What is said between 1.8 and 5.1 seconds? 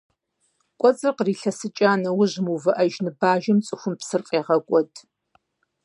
нэужь мыувыӀэж ныбажэм цӀыхум псыр фӀегъэкӀуэд.